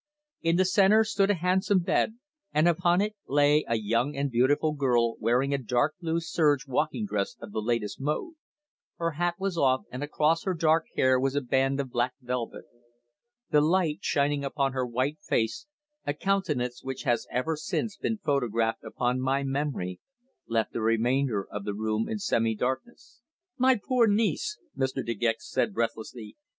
In 0.41 0.55
the 0.55 0.65
centre 0.65 1.03
stood 1.03 1.29
a 1.29 1.35
handsome 1.35 1.77
bed, 1.81 2.15
and 2.51 2.67
upon 2.67 3.01
it 3.01 3.15
lay 3.27 3.63
a 3.67 3.75
young 3.75 4.15
and 4.15 4.31
beautiful 4.31 4.73
girl 4.73 5.15
wearing 5.19 5.53
a 5.53 5.59
dark 5.59 5.93
blue 6.01 6.19
serge 6.19 6.65
walking 6.65 7.05
dress 7.05 7.35
of 7.39 7.51
the 7.51 7.61
latest 7.61 8.01
mode. 8.01 8.33
Her 8.97 9.11
hat 9.11 9.35
was 9.37 9.59
off, 9.59 9.81
and 9.91 10.01
across 10.03 10.41
her 10.43 10.55
dark 10.55 10.87
hair 10.95 11.19
was 11.19 11.35
a 11.35 11.39
band 11.41 11.79
of 11.79 11.91
black 11.91 12.13
velvet. 12.19 12.63
The 13.51 13.61
light, 13.61 13.99
shining 14.01 14.43
upon 14.43 14.73
her 14.73 14.87
white 14.87 15.19
face 15.21 15.67
a 16.03 16.15
countenance 16.15 16.81
which 16.83 17.03
has 17.03 17.27
ever 17.31 17.55
since 17.55 17.95
been 17.95 18.17
photographed 18.17 18.83
upon 18.83 19.21
my 19.21 19.43
memory 19.43 19.99
left 20.47 20.73
the 20.73 20.81
remainder 20.81 21.45
of 21.47 21.63
the 21.63 21.75
room 21.75 22.09
in 22.09 22.17
semi 22.17 22.55
darkness. 22.55 23.21
"My 23.59 23.77
poor 23.87 24.07
niece!" 24.07 24.57
Mr. 24.75 25.05
De 25.05 25.13
Gex 25.13 25.47
said 25.47 25.75
breathlessly. 25.75 26.37